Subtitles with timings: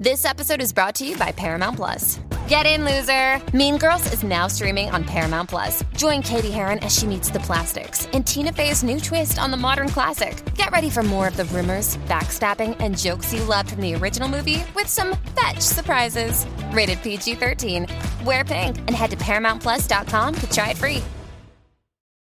[0.00, 2.20] This episode is brought to you by Paramount Plus.
[2.48, 3.38] Get in, loser!
[3.54, 5.84] Mean Girls is now streaming on Paramount Plus.
[5.94, 9.58] Join Katie Heron as she meets the plastics and Tina Fey's new twist on the
[9.58, 10.42] modern classic.
[10.54, 14.26] Get ready for more of the rumors, backstabbing, and jokes you loved from the original
[14.26, 16.46] movie with some fetch surprises.
[16.72, 17.86] Rated PG 13.
[18.24, 21.02] Wear pink and head to ParamountPlus.com to try it free.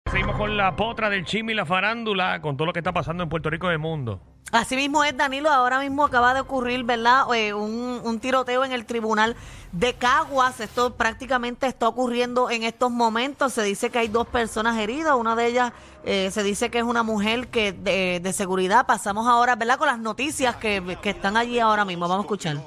[0.09, 3.23] Seguimos con la potra del chisme y la farándula, con todo lo que está pasando
[3.23, 4.21] en Puerto Rico y el mundo.
[4.51, 5.49] Así mismo es, Danilo.
[5.49, 7.25] Ahora mismo acaba de ocurrir, ¿verdad?
[7.35, 9.35] Eh, un, un tiroteo en el tribunal
[9.73, 10.61] de Caguas.
[10.61, 13.51] Esto prácticamente está ocurriendo en estos momentos.
[13.53, 15.15] Se dice que hay dos personas heridas.
[15.15, 15.73] Una de ellas
[16.05, 18.85] eh, se dice que es una mujer que de, de seguridad.
[18.85, 19.77] Pasamos ahora, ¿verdad?
[19.77, 22.07] Con las noticias que, que están allí ahora mismo.
[22.07, 22.57] Vamos a escuchar.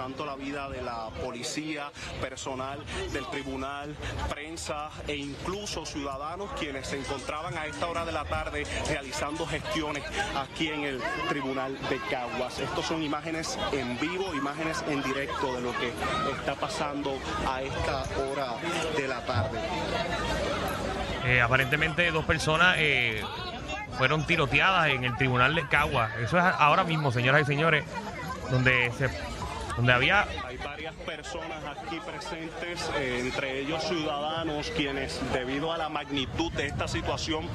[0.00, 2.82] Tanto la vida de la policía, personal
[3.12, 3.94] del tribunal,
[4.30, 10.02] prensa e incluso ciudadanos quienes se encontraban a esta hora de la tarde realizando gestiones
[10.34, 12.58] aquí en el tribunal de Caguas.
[12.60, 15.92] Estos son imágenes en vivo, imágenes en directo de lo que
[16.34, 18.54] está pasando a esta hora
[18.96, 19.58] de la tarde.
[21.26, 23.22] Eh, aparentemente dos personas eh,
[23.98, 26.08] fueron tiroteadas en el tribunal de Cagua.
[26.22, 27.84] Eso es ahora mismo, señoras y señores,
[28.50, 29.10] donde se,
[29.80, 35.88] donde había Hay varias personas aquí presentes, eh, entre ellos ciudadanos, quienes debido a la
[35.88, 37.48] magnitud de esta situación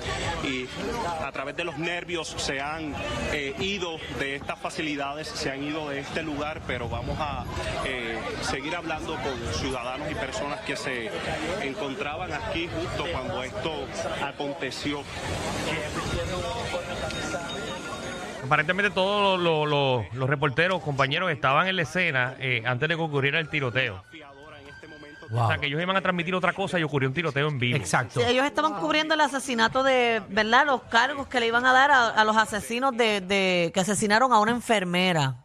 [0.44, 0.66] y
[1.24, 2.96] a través de los nervios se han
[3.32, 7.46] eh, ido de estas facilidades, se han ido de este lugar, pero vamos a
[7.86, 11.12] eh, seguir hablando con ciudadanos y personas que se
[11.62, 13.86] encontraban aquí justo cuando esto
[14.24, 15.04] aconteció.
[18.46, 23.02] Aparentemente todos los, los- los reporteros, compañeros, estaban en la escena eh, antes de que
[23.02, 24.02] ocurriera el tiroteo.
[25.32, 27.76] O sea, que ellos iban a transmitir otra cosa y ocurrió un tiroteo en vivo.
[27.76, 28.20] Exacto.
[28.20, 30.68] Sí, ellos estaban cubriendo el asesinato de, ¿verdad?
[30.68, 34.32] Los cargos que le iban a dar a, a los asesinos de, de- que asesinaron
[34.32, 35.38] a una enfermera.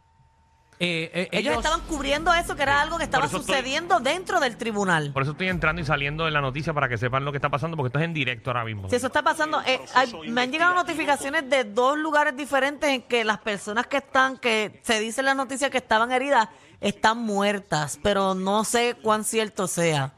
[0.83, 4.57] Eh, eh, Ellos, estaban cubriendo eso, que era algo que estaba estoy- sucediendo dentro del
[4.57, 5.13] tribunal.
[5.13, 7.51] Por eso estoy entrando y saliendo de la noticia para que sepan lo que está
[7.51, 8.89] pasando, porque esto es en directo ahora mismo.
[8.89, 13.03] Si eso está pasando, eh, hay- me han llegado notificaciones de dos lugares diferentes en
[13.03, 16.49] que las personas que están, que se dice en la noticia que estaban heridas,
[16.81, 20.15] están muertas, pero no sé cuán cierto sea.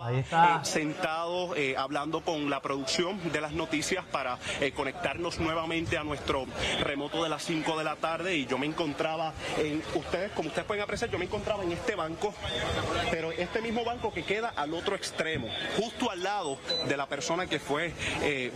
[0.00, 0.56] Ahí está.
[0.62, 6.04] eh, sentado eh, hablando con la producción de las noticias para eh, conectarnos nuevamente a
[6.04, 6.46] nuestro
[6.82, 8.36] remoto de las 5 de la tarde.
[8.36, 11.94] Y yo me encontraba en ustedes, como ustedes pueden apreciar, yo me encontraba en este
[11.94, 12.32] banco,
[13.10, 17.46] pero este mismo banco que queda al otro extremo, justo al lado de la persona
[17.46, 17.92] que fue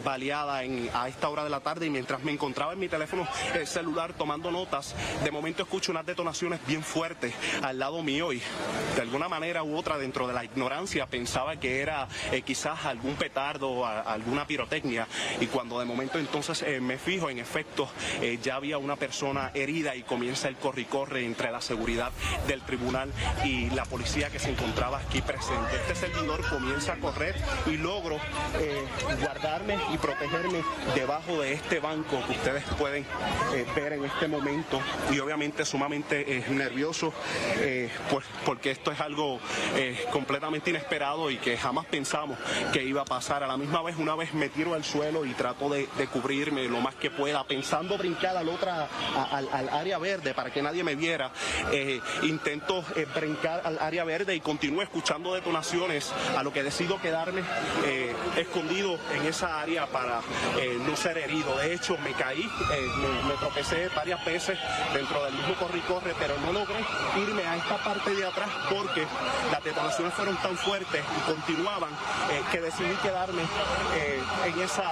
[0.05, 1.87] baleada en, a esta hora de la tarde.
[1.87, 3.27] Y mientras me encontraba en mi teléfono
[3.65, 8.33] celular tomando notas, de momento escucho unas detonaciones bien fuertes al lado mío.
[8.33, 8.43] Y
[8.95, 13.15] de alguna manera u otra dentro de la ignorancia pensaba que era eh, quizás algún
[13.15, 15.09] petardo o alguna pirotecnia
[15.41, 17.89] y cuando de momento entonces eh, me fijo en efecto
[18.21, 22.13] eh, ya había una persona herida y comienza el corre y corre entre la seguridad
[22.47, 23.11] del tribunal
[23.47, 25.75] y la policía que se encontraba aquí presente.
[25.75, 27.35] Este servidor comienza a correr
[27.65, 28.19] y logro
[29.23, 30.63] guardarme y protegerme
[30.95, 33.07] debajo de este banco que ustedes pueden
[33.75, 37.15] ver en este momento y obviamente sumamente nervioso
[38.11, 39.41] pues porque esto es algo
[40.13, 42.39] completamente inesperado y que jamás pensamos
[42.73, 43.43] que iba a pasar.
[43.43, 46.81] A la misma vez, una vez me tiro al suelo y trato de, cubrirme lo
[46.81, 50.95] más que pueda, pensando brincar al, otra, a- al, área verde para que nadie me
[50.95, 51.31] viera.
[51.73, 57.01] Eh, intento eh, brincar al área verde y continúo escuchando detonaciones, a lo que decido
[57.01, 57.43] quedarme
[57.85, 60.21] eh, escondido en esa área para
[60.87, 61.57] no ser herido.
[61.59, 62.49] De hecho, me caí,
[62.99, 64.59] me, me tropecé varias veces
[64.95, 66.79] dentro del mismo corre y corre, pero no logré
[67.17, 69.07] irme a esta parte de atrás porque
[69.51, 71.91] las detonaciones fueron tan fuertes y continuaban
[72.31, 73.43] eh, que decidí quedarme
[73.97, 74.91] eh, en, esa,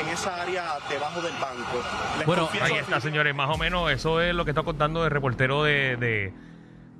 [0.00, 1.82] en esa área debajo del banco.
[2.18, 3.34] Les Bueno, Ahí está, señores.
[3.34, 6.32] Más o menos eso es lo que está contando el reportero de, de,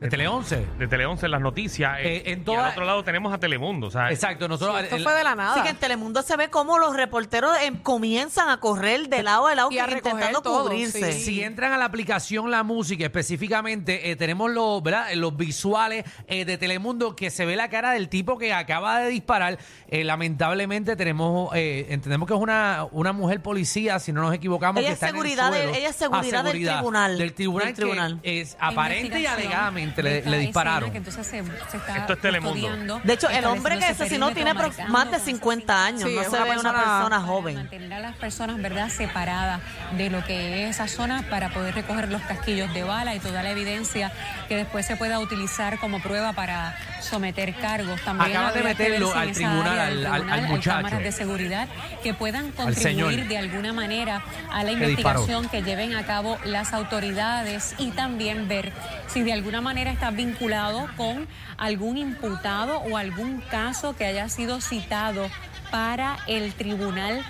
[0.00, 0.66] De Tele 11.
[0.78, 1.98] de Tele 11 en las noticias.
[2.00, 3.88] Eh, en y toda- al otro lado tenemos a Telemundo.
[3.88, 4.48] O sea, Exacto.
[4.48, 5.52] Nosotros, Esto el- fue de la nada.
[5.52, 9.46] Así que en Telemundo se ve cómo los reporteros em, comienzan a correr de lado
[9.46, 11.12] a lado Y a recoger intentando todo, cubrirse.
[11.12, 11.20] sí.
[11.20, 15.12] Si entran a la aplicación La Música, específicamente, eh, tenemos los, ¿verdad?
[15.12, 19.00] Eh, los visuales eh, de Telemundo que se ve la cara del tipo que acaba
[19.00, 19.58] de disparar.
[19.88, 24.80] Eh, lamentablemente tenemos, eh, entendemos que es una, una mujer policía, si no nos equivocamos.
[24.80, 25.76] Ella que es está en el seguridad del- suelo.
[25.78, 28.20] ella es seguridad del tribunal, Del tribunal, del que tribunal.
[28.22, 29.38] es aparente y Investigación.
[29.46, 30.90] alegadamente le, le dispararon.
[30.90, 33.00] que entonces se, se está Esto es Telemundo.
[33.04, 36.02] De hecho, el hombre que asesinó tiene más de marcando 50 años.
[36.02, 37.54] Sí, no se ve una persona- joven.
[37.56, 39.60] mantener a las personas verdad separadas
[39.96, 43.42] de lo que es esa zona para poder recoger los casquillos de bala y toda
[43.42, 44.12] la evidencia
[44.48, 48.00] que después se pueda utilizar como prueba para someter cargos.
[48.02, 50.70] También Acaban de meterlo al tribunal, área al- del al- al tribunal muchacho.
[50.76, 51.68] cámaras de seguridad
[52.02, 54.22] que puedan contribuir de alguna manera
[54.52, 58.72] a la investigación que lleven a cabo las autoridades y también ver
[59.08, 61.26] si de alguna manera está vinculado con
[61.58, 65.26] algún imputado o algún caso que haya sido citado
[65.70, 67.22] para el tribunal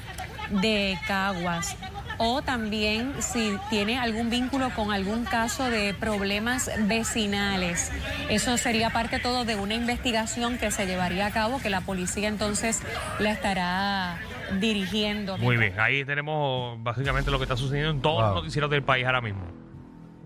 [0.62, 1.76] de Caguas
[2.22, 7.90] o también si tiene algún vínculo con algún caso de problemas vecinales.
[8.28, 12.28] Eso sería parte todo de una investigación que se llevaría a cabo, que la policía
[12.28, 12.82] entonces
[13.20, 14.18] la estará
[14.60, 15.38] dirigiendo.
[15.38, 18.26] Muy bien, ahí tenemos básicamente lo que está sucediendo en todos Wow.
[18.26, 19.59] los noticieros del país ahora mismo.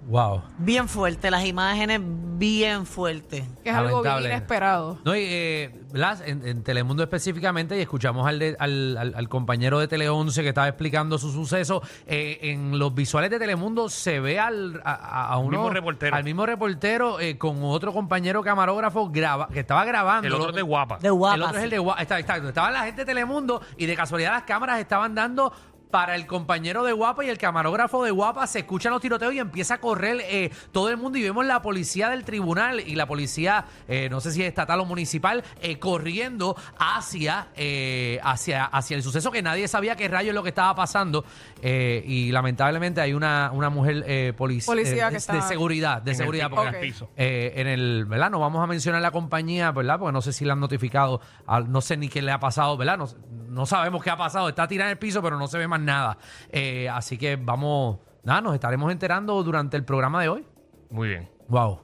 [0.06, 0.42] Wow.
[0.58, 2.00] Bien fuerte, las imágenes
[2.36, 3.44] bien fuertes.
[3.62, 4.28] Que es algo bien Lamentable.
[4.28, 4.98] inesperado.
[5.04, 6.20] No, y, eh, ¿verdad?
[6.28, 10.42] En, en Telemundo específicamente, y escuchamos al, de- al, al- al compañero de Tele 11
[10.42, 14.92] que estaba explicando su suceso, eh, en los visuales de Telemundo se ve al, a,
[14.92, 16.14] a- a uno- mismo reportero.
[16.16, 20.26] al mismo reportero eh, con otro compañero camarógrafo graba, que estaba grabando.
[20.26, 20.98] El otro es de guapa.
[20.98, 21.36] De guapa.
[21.36, 22.02] El otro es el de Guapa.
[22.02, 25.52] Está, está, estaba la gente de Telemundo y de casualidad las cámaras estaban dando
[25.94, 28.48] para el compañero de Guapa y el camarógrafo de Guapa.
[28.48, 31.62] Se escuchan los tiroteos y empieza a correr eh, todo el mundo y vemos la
[31.62, 35.78] policía del tribunal y la policía, eh, no sé si es estatal o municipal, eh,
[35.78, 40.48] corriendo hacia, eh, hacia, hacia el suceso que nadie sabía qué rayos es lo que
[40.48, 41.24] estaba pasando.
[41.62, 45.42] Eh, y lamentablemente hay una, una mujer eh, polic- Policía eh, que de, está- de
[45.42, 46.48] seguridad, de En seguridad.
[46.50, 47.10] piso, porque- en el piso.
[47.16, 48.32] eh, en el, ¿verdad?
[48.32, 50.00] No vamos a mencionar la compañía, ¿verdad?
[50.00, 52.76] Porque no sé si la han notificado, al- no sé ni qué le ha pasado,
[52.76, 52.98] ¿verdad?
[52.98, 53.06] No,
[53.54, 55.80] no sabemos qué ha pasado, está tirada en el piso, pero no se ve más
[55.80, 56.18] nada.
[56.50, 60.46] Eh, así que vamos, nada, nos estaremos enterando durante el programa de hoy.
[60.90, 61.30] Muy bien.
[61.48, 61.80] Wow.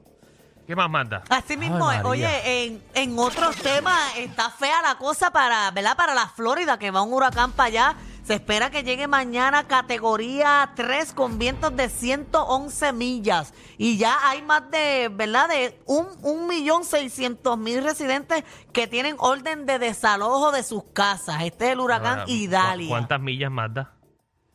[0.66, 1.22] ¿Qué más manda?
[1.28, 5.96] Así mismo, Ay, eh, oye, en, en otros temas está fea la cosa para, ¿verdad?
[5.96, 7.96] Para la Florida, que va un huracán para allá.
[8.30, 13.52] Se espera que llegue mañana categoría 3 con vientos de 111 millas.
[13.76, 15.48] Y ya hay más de, ¿verdad?
[15.48, 21.42] De un, un millón seiscientos mil residentes que tienen orden de desalojo de sus casas.
[21.42, 22.86] Este es el huracán Ah, Idalia.
[22.86, 23.94] ¿cu- ¿Cuántas millas manda?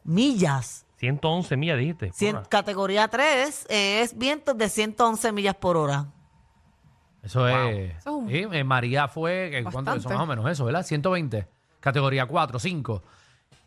[0.05, 0.85] Millas.
[0.95, 2.13] 111 millas, dijiste.
[2.13, 6.05] Cien- categoría 3 eh, es vientos de 111 millas por hora.
[7.23, 7.89] Eso es.
[7.89, 9.79] Eso es un- sí, eh, María fue, eh, ¿cuánto?
[9.91, 10.13] Eso Bastante.
[10.13, 10.83] más o menos eso, ¿verdad?
[10.83, 11.45] 120.
[11.81, 13.03] Categoría 4, 5.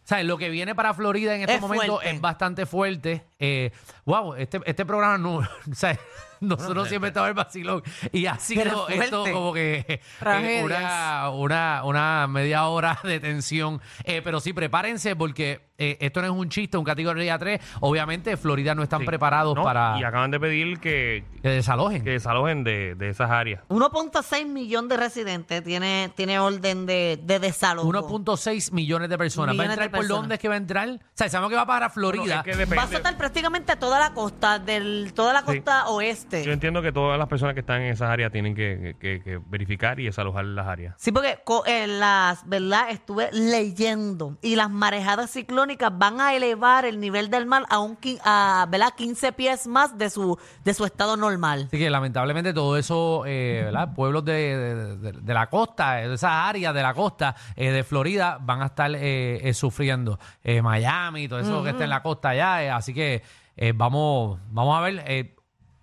[0.08, 2.10] O sea, lo que viene para Florida en estos Es momentos fuerte.
[2.10, 3.26] es bastante fuerte.
[3.38, 3.70] Eh,
[4.04, 5.36] wow, este, este programa no,
[5.70, 5.96] o sea,
[6.40, 7.82] nosotros siempre estamos el vacilón
[8.12, 13.80] y ha sido esto como que eh, una, una, una media hora de tensión.
[14.04, 17.60] Eh, pero sí, prepárense porque eh, esto no es un chiste, un categoría 3.
[17.80, 19.06] Obviamente, Florida no están Sí.
[19.06, 22.02] preparados No, para Y acaban de pedir que, que desalojen.
[22.02, 23.62] que desalojen de, de esas áreas.
[23.68, 27.88] 1.6 millón de residentes tiene, tiene orden de, de desalojo.
[27.88, 29.48] 1.6 millones de personas.
[29.48, 30.88] ¿Va a Millones de entrar por dónde es que va a entrar?
[30.88, 32.22] O sea, sabemos que va para Florida.
[32.22, 32.76] Bueno, es que depende.
[32.76, 32.86] Va a
[33.32, 35.46] prácticamente toda la costa, del, toda la Sí.
[35.46, 36.50] costa Yo oeste.
[36.50, 40.00] entiendo que todas las personas que están en esas áreas tienen que, que- que verificar
[40.00, 40.94] y desalojar las áreas.
[40.96, 42.88] Sí, porque co- eh, las, ¿verdad?
[42.90, 47.98] Estuve leyendo y las marejadas ciclónicas van a elevar el nivel del mar a un
[47.98, 48.94] qui- a, ¿verdad?
[48.96, 51.64] 15 pies más de su de su estado normal.
[51.68, 53.92] Así que lamentablemente todo eso, eh, ¿verdad?
[53.94, 57.84] Pueblos de, de- de- de la costa, de esas áreas de la costa eh, de
[57.84, 60.18] Florida van a estar eh, eh, sufriendo.
[60.42, 62.62] Eh, Miami, todo eso que está en la costa allá.
[62.64, 63.17] eh, así que
[63.58, 65.04] eh, vamos, vamos a ver.
[65.06, 65.34] eh,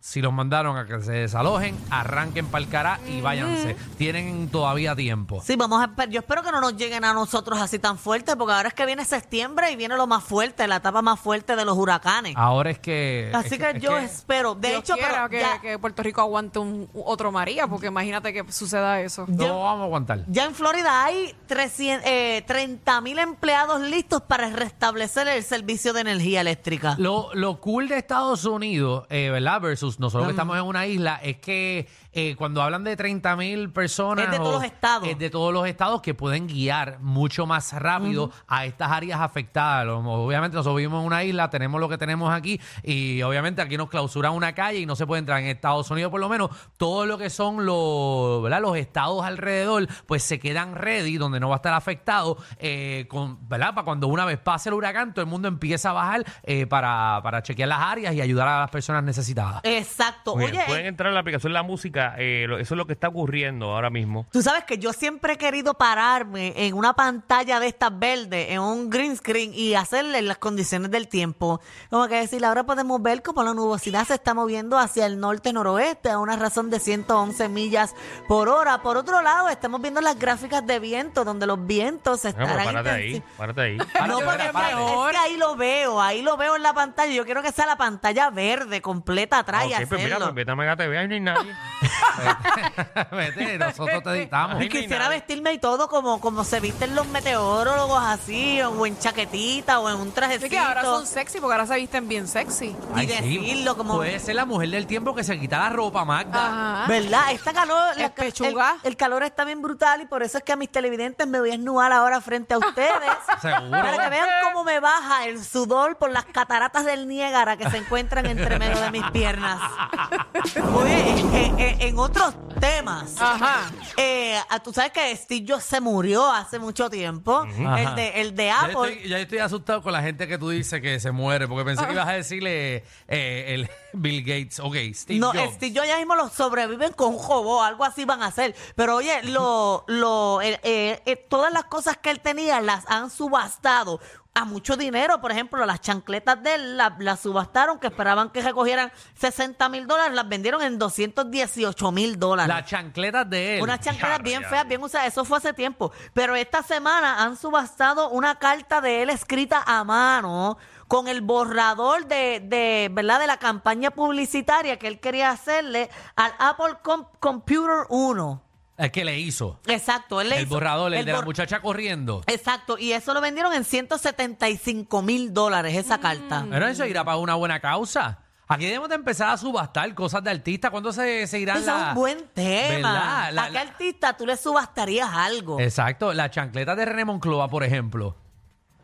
[0.05, 3.75] si los mandaron a que se desalojen, arranquen para el cara y váyanse.
[3.97, 5.41] Tienen todavía tiempo.
[5.43, 8.35] Sí, vamos a esper- yo espero que no nos lleguen a nosotros así tan fuerte,
[8.35, 11.55] porque ahora es que viene septiembre y viene lo más fuerte, la etapa más fuerte
[11.55, 12.35] de los huracanes.
[12.37, 13.31] Ahora es que.
[13.33, 14.53] Así es que es yo espero.
[14.53, 17.87] De Dios hecho, quiera pero que, ya, que Puerto Rico aguante un otro María, porque
[17.87, 19.25] imagínate que suceda eso.
[19.27, 20.19] no vamos a aguantar.
[20.27, 26.01] ya en Florida hay 300, eh, 30 mil empleados listos para restablecer el servicio de
[26.01, 26.93] energía eléctrica.
[26.99, 29.61] Lo, lo cool de Estados Unidos, eh, ¿verdad?
[29.61, 33.71] Versus nosotros que estamos en una isla, es que eh, cuando hablan de 30 mil
[33.71, 34.25] personas.
[34.25, 35.07] Es de todos los estados.
[35.07, 39.87] Es de todos los estados que pueden guiar mucho más rápido a estas áreas afectadas.
[39.87, 43.89] Obviamente, nosotros vivimos en una isla, tenemos lo que tenemos aquí, y obviamente aquí nos
[43.89, 46.51] clausuran una calle y no se puede entrar en Estados Unidos, por lo menos.
[46.77, 48.61] Todo lo que son los, ¿verdad?
[48.61, 53.47] los estados alrededor, pues se quedan ready, donde no va a estar afectado, eh, con,
[53.47, 53.73] ¿verdad?
[53.73, 57.19] Para cuando una vez pase el huracán, todo el mundo empieza a bajar eh, para,
[57.23, 59.61] para chequear las áreas y ayudar a las personas necesitadas.
[59.85, 60.33] Exacto.
[60.33, 62.15] Oye, eh, pueden entrar a la aplicación La Música.
[62.17, 64.25] eh, lo- eso es lo que está ocurriendo ahora mismo.
[64.31, 68.59] Tú sabes que yo siempre he querido pararme en una pantalla de estas verdes, en
[68.59, 71.61] un green screen y hacerle las condiciones del tiempo.
[71.89, 76.09] Como que decir, ahora podemos ver cómo la nubosidad se está moviendo hacia el norte-noroeste
[76.09, 77.93] a una razón de 111 millas
[78.27, 78.81] por hora.
[78.81, 82.49] Por otro lado, estamos viendo las gráficas de viento, donde los vientos se Ah, pues
[82.49, 83.77] estarán párate ahí, párate ahí.
[83.77, 83.85] No,
[84.19, 84.73] porque párate.
[84.83, 87.13] es que ahí lo veo, ahí lo veo en la pantalla.
[87.13, 90.25] Yo quiero que sea la pantalla verde completa atrás y pues mira, hacerlo.
[90.27, 91.55] pues vete a Mega TV, ahí no hay nadie.
[93.11, 94.57] Vete, nosotros te editamos.
[94.59, 98.97] Ay, Y quisiera vestirme y todo como, como se visten los meteorólogos así, o en
[98.97, 100.45] chaquetita, o en un trajecito.
[100.45, 102.75] Así que ahora son sexy porque ahora se visten bien sexy.
[102.95, 106.45] y decirlo como- Puede ser la mujer del tiempo que se quita la ropa, Magda.
[106.81, 106.87] Ajá.
[106.87, 107.31] ¿Verdad?
[107.31, 108.75] Esta calor, la- Es pechuga.
[108.83, 111.39] El, el calor está bien brutal y por eso es que a mis televidentes me
[111.39, 112.91] voy a esnudar ahora frente a ustedes.
[113.41, 113.71] Seguro.
[113.71, 117.77] Para que vean cómo me baja el sudor por las cataratas del Niágara que se
[117.77, 119.54] encuentran entre medio de mis piernas.
[120.75, 121.09] Oye,
[121.45, 123.71] en, en- en otros temas, Ajá.
[123.97, 127.45] eh, tú sabes que Steve Jobs se murió hace mucho tiempo.
[127.47, 127.81] Ajá.
[127.81, 128.93] El de, el de Ya Apple.
[128.93, 131.85] estoy, ya estoy asustado con la gente que tú dices que se muere, porque pensé
[131.85, 134.59] que ibas a decirle eh, el Bill Gates.
[134.59, 135.55] Ok, Steve no, Jobs.
[135.55, 138.55] Steve Jobs ya mismo lo sobreviven con un robot, algo así van a hacer.
[138.75, 143.99] Pero oye, lo, lo, eh, todas las cosas que él tenía las han subastado
[144.37, 145.21] a mucho dinero.
[145.21, 149.87] Por ejemplo, las chancletas de él la- las subastaron, que esperaban que recogieran 60 mil
[149.87, 152.53] dólares, las vendieron en 218 mil dólares.
[152.53, 153.63] Las chancletas de él.
[153.63, 155.07] Unas chancletas bien feas, bien usadas.
[155.07, 155.91] Eso fue hace tiempo.
[156.13, 162.05] Pero esta semana han subastado una carta de él escrita a mano con el borrador
[162.05, 163.19] de, de, ¿verdad?
[163.19, 168.41] de la campaña publicitaria que él quería hacerle al Apple Com- Computer 1.
[168.77, 169.59] Es que le hizo.
[169.67, 170.19] Exacto.
[170.19, 172.23] Él le El hizo- borrador, el, de la muchacha corriendo.
[172.27, 172.77] Exacto.
[172.77, 176.45] Y eso lo vendieron en 175 mil dólares, esa carta.
[176.49, 178.19] Pero eso irá para una buena causa.
[178.47, 180.69] Aquí debemos de empezar a subastar cosas de artistas.
[180.71, 183.31] ¿Cuándo se, se irán es un buen tema.
[183.31, 185.59] La- ¿A qué la- artista tú le subastarías algo?
[185.59, 186.13] Exacto.
[186.13, 188.15] Las chancletas de René Moncloa, por ejemplo.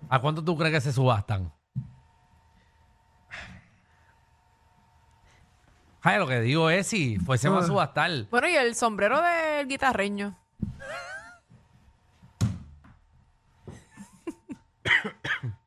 [0.10, 1.52] ¿A cuánto tú crees que se subastan?
[6.03, 8.10] Ay, lo que digo es si fuésemos a subastar.
[8.31, 10.36] Bueno, y el sombrero del guitarreño.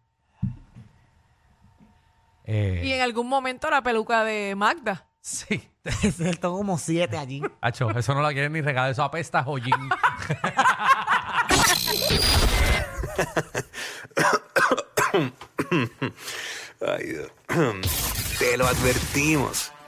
[2.46, 5.06] Eh, Y en algún momento la peluca de Magda.
[5.20, 5.70] sí.
[6.18, 7.42] Él tomó como siete allí.
[7.60, 9.74] Hacho, eso no la quieren ni regalar, eso apesta a joyín.
[16.80, 17.30] Ay, Dios.
[18.38, 19.72] Te lo advertimos.